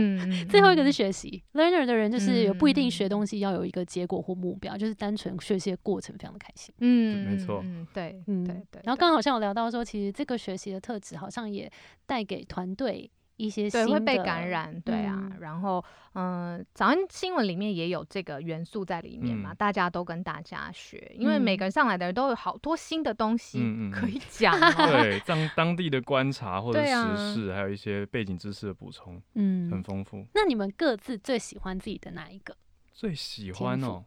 [0.48, 6.74] 最后一个是学习，learner 的人就是也不一定学东西要有一个结果或目标，就是单纯学习的过程非常的开心。
[6.80, 7.60] 嗯，没错。
[7.64, 8.82] 嗯，对，嗯，对对。
[8.84, 11.70] 然后刚刚好像有聊到说，其实这个学习的特质好像也
[12.04, 13.10] 带给团队。
[13.40, 23.60] 一些对会被感染，对啊，然后嗯，早安新闻里面也有这个元素在里面嘛，大家都跟大家学，因为每个人上来的人都有好多新的东西
[23.92, 24.58] 可以讲，
[24.90, 30.26] 对，当当地的观察或者时事，还有一些背景知识的补充，嗯，很丰富。
[30.34, 32.56] 那你们各自最喜欢自己的哪一个？
[32.92, 34.04] 最喜欢哦。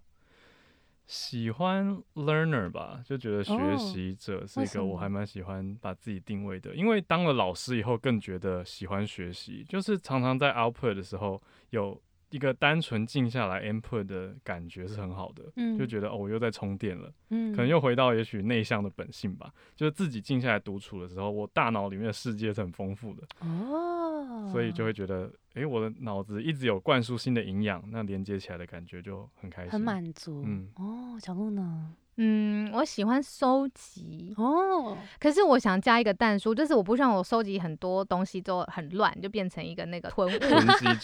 [1.12, 15.44] 喜欢 learner 吧，就觉得学习者是一个我还蛮喜欢把自己定位的，因为当了老师以后更觉得喜欢学习，就是常常在 output 的时候有一个单纯静下来 input 的感觉是很好的，
[15.78, 25.32] 就觉得哦我又在充电了，嗯可能又回到也许内向的本性吧，就是自己静下来独处的时候，我大脑里面的世界是很丰富的哦，所以就会觉得。
[25.54, 30.44] 哎，我的脑子一直有灌输新的营养，那连接起来的感觉就很开心，很满足。
[30.46, 31.94] 嗯，哦，小鹿呢？
[32.18, 34.34] 嗯，我喜欢收集。
[34.38, 40.40] 哦，可是我想加一个蛋书，就是我不希望我收集很多东西都很乱，就变成一个那个囤物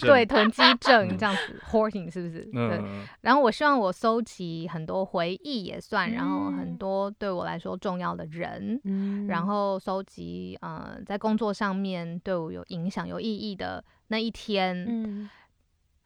[0.02, 2.42] 对囤积症这样子，hoarding 是不是？
[2.52, 2.84] 对。
[3.22, 8.80] 然后我希望我收集很多回忆也算，然后很多对我来说重要的人，
[9.28, 9.48] 然。
[9.48, 13.82] 后收集呃在工作上面对我有影响有意义的。
[14.10, 15.30] 那一天，嗯，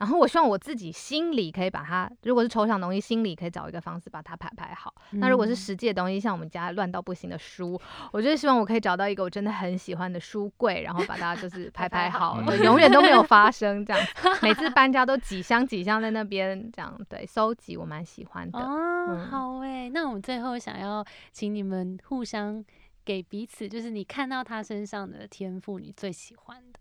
[0.01, 4.91] 然后我希望我自己心里可以把它，如果是抽象东西，心里可以找一个方式把它排排好。
[5.11, 7.79] 那如果是实际的东西，像我们家乱到不行的书，
[8.11, 14.07] 我就希望我可以找到一个我真的很喜欢的书柜，然后把它就 是排排好，永远都没有发生这样。
[14.41, 18.57] 每次搬家都几箱几箱在那边这样，对，收集我蛮喜欢的。
[18.57, 22.65] 哦，好诶，那我们最后想要请你们互相
[23.05, 26.79] 给彼此，就是你看到他身上的天赋，你最喜欢的。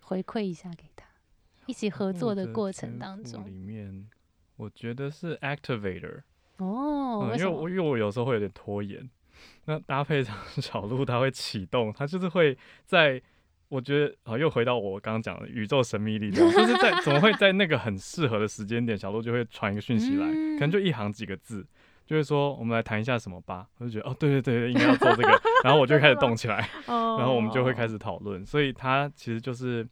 [0.00, 1.04] 回馈一下给他，
[1.68, 4.08] 一起合作的过程当中，里面
[4.56, 6.22] 我觉得是 activator
[6.56, 9.08] 哦，因为我因为我有时候会有点拖延，
[9.66, 13.20] 那搭配上 小鹿，它会启动，它就是会在，
[13.68, 21.64] 我觉得啊，又回到我刚刚讲的宇宙神秘力量，就是在怎么会在那个很适合的时间点，小鹿就会传一个讯息来，可能就一行几个字。
[22.06, 23.68] 就是说，我们来谈一下什么吧。
[23.76, 25.28] 我就觉得，哦，对对对，应该要做这个。
[25.62, 28.46] 然后我就开始动起来， 然后我们就会开始讨论。
[28.46, 29.86] 所以它其实就是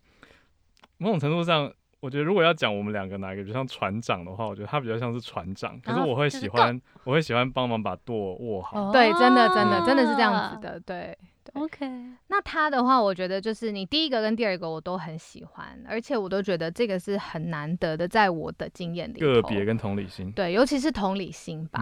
[0.98, 5.80] 某种程度上，我觉得如果要讲我们两个哪一个比较像船长的话，我觉得他比较像是船长。
[5.80, 8.90] 可是我会喜欢，我会喜欢帮忙把舵握好。
[8.92, 10.80] 对，真的，真的，真的是这样子的。
[10.80, 11.16] 对。
[11.54, 11.87] OK，
[12.26, 21.80] 那他的话，我觉得就是你第一个跟第二个我都很喜欢，而且我都觉得这个是很难得的，在我的经验里，个别跟同理心，对，尤其是同理心吧。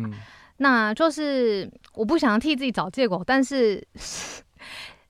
[0.59, 3.85] 那就是我不想替自己找借口，但是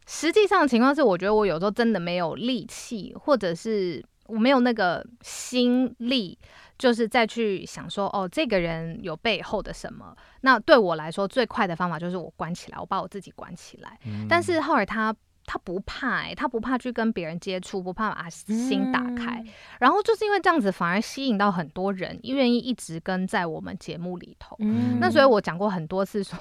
[0.07, 6.39] 实际上的情况是，我觉得我有时候真的没有力气，或者是我没有那个心力。
[6.77, 10.13] 就是再去想说，哦，这个人有背后的什么？
[10.41, 13.97] 那对我来说，最快的方法就是我关起来，我把我自己关起来。
[14.29, 15.15] 但是后来他
[15.47, 19.41] 他不怕，他不怕去跟别人接触，不怕把心打开。
[19.79, 24.57] 然后就是因为这样子，反而吸引到很多人愿意一直跟在我们节目里头。
[24.99, 26.37] 那所以我讲过很多次，说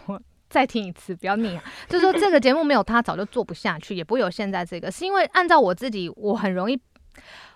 [0.54, 1.56] 再听一次，不要腻。
[1.56, 4.92] 啊 就是说这个节目没有他，早就做不下去，也不会有现在这个。
[4.92, 6.80] 是因为按照我自己，我很容易。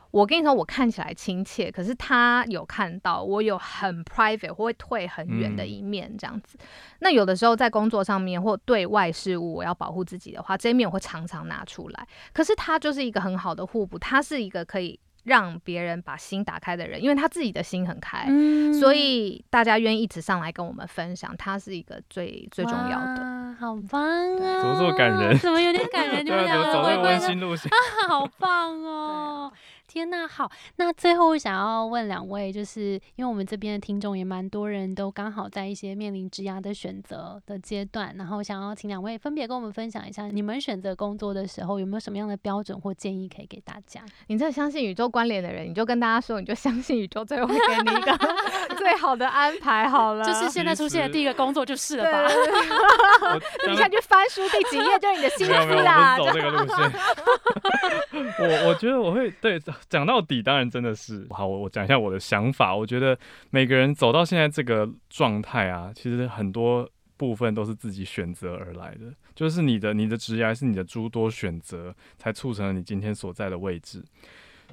[0.10, 6.58] 我跟你说，我看起来亲切，可是他有看到我有很 private 或会退很远的一面，这样子。
[7.00, 12.08] 那有的时候在工作上面或对外事务，我要保护自己的话，这一面我会常常拿出来。
[12.34, 18.26] 可是他就是一个很好的互补，他是一个可以让别人把心打开的人，因为他自己的心很开，
[18.80, 23.38] 所以大家愿意一直上来跟我们分享，他是一个最最重要的。
[23.60, 24.01] 好棒
[24.38, 24.60] 啊！
[24.62, 25.38] 怎么这么感人？
[25.39, 26.26] 怎么有点感人？
[26.26, 27.76] 你们两个走在温馨路线啊，
[28.08, 29.51] 好棒哦！
[29.98, 44.02] 天呐，好，那最后我想要问两位，就是因为我们这边的听众也蛮多人都刚好在一些面临职涯的选择的阶段，然后想要请两位分别跟我们分享一下，你们选择工作的时候有没有什么样的标准或建议可以给大家？
[44.28, 48.16] 你这相信宇宙关联的人，你就跟大家说，你就相信宇宙最后会给你一个
[48.78, 50.24] 最好的安排好了。
[50.24, 52.28] 就是现在出现的第一个工作就是了吧？
[53.68, 56.16] 你现在去翻书第几页就是你的心思啦。
[56.18, 56.91] 走这个路线。
[58.38, 59.58] 我我觉得我会对。
[59.90, 61.48] 讲到底，当然真的是好。
[61.48, 62.76] 我我讲一下我的想法。
[62.76, 63.18] 我觉得
[63.50, 69.14] 每个人走到现在这个状态啊，其实很多部分都是自己选择而来的。
[69.34, 74.04] 就是你的你的职业是你的诸多选择，才促成了你今天所在的位置。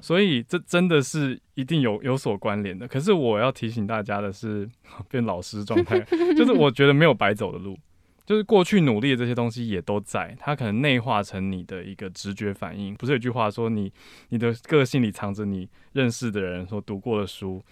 [0.01, 2.85] 所以这真的是一定有有所关联的。
[2.87, 4.69] 可是我要提醒大家的是，
[5.09, 5.99] 变老师状态，
[6.35, 7.77] 就是我觉得没有白走的路。
[8.25, 12.93] 就是过去努力的这些东西也都在，它可能内化成你的一个直觉反应。
[12.95, 13.91] 不是有句话说，你
[14.29, 17.63] 你的个性里藏着你认识的人所读过的书，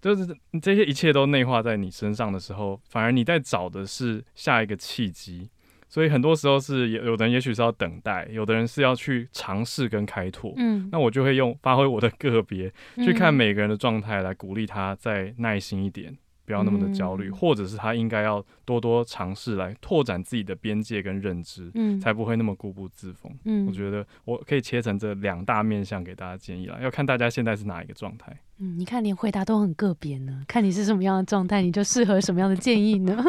[0.00, 0.26] 就是
[0.62, 5.50] 这些一切都内化在你身上的时候，反而你在找的是下一个契机。
[5.88, 10.52] 所以很多时候是有有的人也许是要等待，有的人是要去尝试跟开拓。
[10.56, 16.18] 嗯，那我就会用发挥我的个别去看每个人的状态来鼓励他再耐心一点。
[16.46, 23.30] 不要那么的焦虑，或者是他应该要多多尝试来拓展自己的边界跟认知，嗯，才不会那么固步自封。
[23.44, 28.34] 嗯，我觉得我可以切成这两大面向给大家建议啦，要看大家现在是哪一个状态。
[28.58, 33.22] 嗯，你看连回答都很个别呢，看你是什么样的状态，你就适合什么样的建议呢？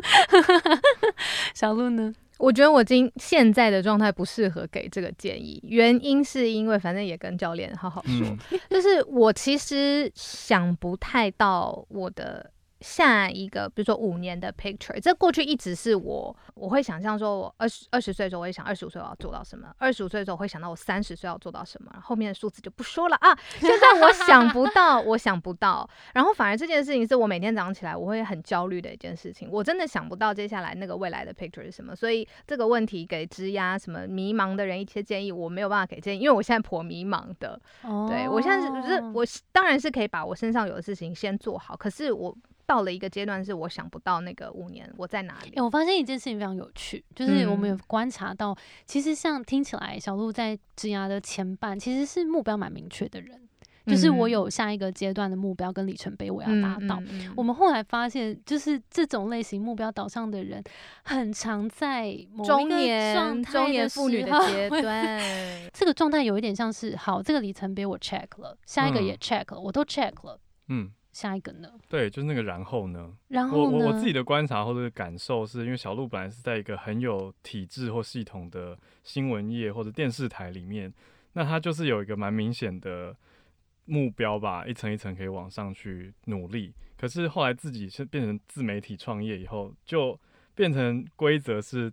[1.55, 2.13] 小鹿呢？
[2.37, 8.37] 我觉得我今现在的状态不适合给这个建议，原因是因为反正也跟教练好好说，
[8.69, 12.51] 就是我其实想不太到我的。
[12.81, 21.91] 下一个，比如说五年的 picture，这过去一直是我，我会想象说，我二十二十岁的时候，我会想二十五岁我要做到什么；二十五岁的时候，我会想到我三十岁要做到什么。
[22.01, 23.35] 后面的数字就不说了啊。
[23.59, 25.89] 现在我想不到， 我想不到。
[26.13, 29.49] 然后反而这件事情是我每天早上起来我会很焦虑的一件事情。
[29.51, 31.95] 我真的想不到接下来那个未来的 picture 是什么。
[31.95, 37.59] 所以这个问题给枝丫什么迷茫的人一些建议，我没有办法给建议，因为我现在颇迷茫的。
[38.07, 42.35] 对我现在是，我当然是可以把我身上有的事情先做好，可是我。
[42.67, 45.59] 到了一个阶段，是我想不到那个五年我在哪里。
[45.59, 48.55] 我发现一件事情非常有趣，就是我们有观察到，
[48.85, 53.39] 其实像听起来小鹿在职涯的前半，其实是目标蛮明确的人，
[53.85, 57.01] 就是我有下一个阶段的目标跟里程碑我要达到。
[57.37, 60.61] 我们后来发现，就是这种类型目标导向的人，
[61.03, 62.13] 很常在
[62.43, 65.21] 中年中年妇女的阶段，
[65.73, 70.37] 这个状态有一点像是，好，这个里程碑我 check 了，下一个也 check 了，我都 check 了，
[70.67, 70.91] 嗯。
[71.17, 71.67] 下一个呢？
[71.89, 73.11] 对，就是那个然后呢？
[73.29, 80.93] 然后我我我自己的观察或者感受是，因为小鹿本来是在一个很有体制或系统的新闻业或者电视台里面，
[81.33, 83.15] 那他就是有一个蛮明显的
[83.85, 86.71] 目标吧，一层一层可以往上去努力。
[86.95, 90.19] 可是后来自己是变成自媒体创业以后，就
[90.53, 91.91] 变成规则是。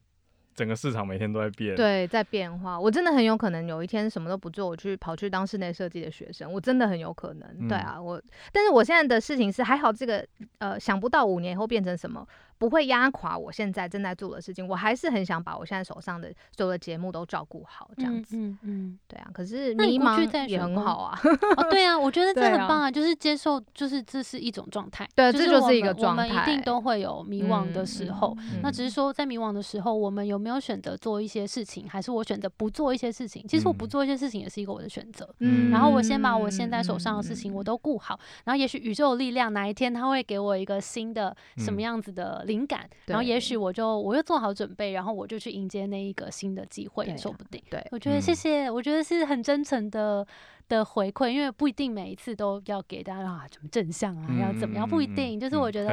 [0.55, 2.79] 整个市场每天都在变，对，在变化。
[2.79, 7.69] 我真的很有可能有一天什么都不做，我去跑去当室内设计的学生，我真的很有可能。
[7.69, 10.25] 对啊，我，但是我现在的事情是还好，这个
[10.59, 12.27] 呃，想不到五年以后变成什么。
[12.65, 18.39] 不会压垮我现在正在做的事情，我还是很想把我现在手上的所有的节目都照顾好，这样子。
[18.39, 19.29] 嗯嗯，对啊。
[19.35, 21.21] 可是迷茫也很好啊。
[21.59, 25.07] 哦，对啊，我觉得这很棒啊，就是接受，就是这是一种状态。
[25.15, 26.27] 对，这就是一个状态。
[26.27, 33.47] 我们一定都会有迷惘的时候，那只是说在迷惘的时候，我们有没有选择做一些事情，还是我选择不做一些事情？
[33.47, 35.29] 其实我不做一些事情也是一个我的选择。
[35.41, 35.71] 嗯。
[35.71, 43.23] 然后我先把我现在手上的事情我都顾好，然后也许宇宙力量哪一天他会给我一个新的什么样子的灵感，然后。
[43.25, 47.61] 也许我就我又做好准备，然后我就去迎接那一个新的机会，说不定。
[47.71, 50.27] 对，我觉得谢谢，我觉得是很真诚的。
[50.69, 55.39] 的回馈，因为不一定每一次都要给大家啊，什么正向啊，要怎么样，不一定。
[55.39, 55.89] 就是我觉得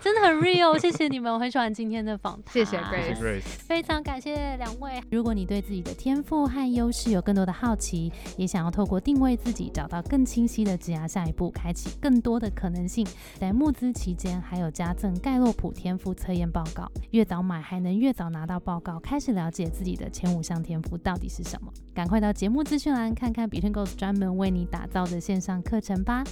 [0.00, 5.02] 真的很 real，谢谢你们，我很喜欢今天的访谈，谢谢 Grace，非常感谢两位。
[5.10, 13.06] 如果你对自己的天赋和优势有更多的好奇，也想要透过定位自己，找到更清晰的职涯下一步，开启更多的可能性，
[13.38, 21.72] 在募资期间还有加赠盖洛普天赋测验报告，越早买还能越早拿到报告，开始了解自己的前五项天赋到底是什么。
[21.94, 26.22] 赶快到节目资讯栏看看 Between Goals 专门为你打造的线上课程吧。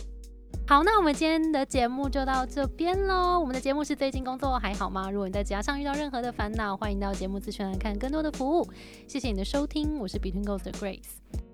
[0.64, 3.40] 好，那我们今天的节目就到这边喽。
[3.40, 5.10] 我们的节目是最近工作还好吗？
[5.10, 8.64] 如果你在职上遇到任何的烦恼，欢迎到节目咨询，来看更多的服务。
[9.08, 11.53] 谢谢你的收听，我是 Between Goals 的 Grace。